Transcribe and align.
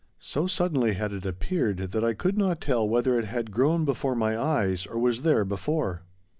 So 0.17 0.47
suddenly 0.47 0.93
had 0.95 1.11
it 1.13 1.27
appeared 1.27 1.77
that 1.77 2.03
I 2.03 2.15
could 2.15 2.35
not 2.35 2.59
tell 2.59 2.89
whether 2.89 3.19
it 3.19 3.25
had 3.25 3.51
grown 3.51 3.85
before 3.85 4.15
my 4.15 4.35
eyes 4.35 4.87
or 4.87 4.97
was 4.97 5.21
there 5.21 5.45
before. 5.45 6.01